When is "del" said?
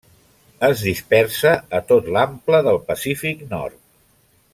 2.69-2.81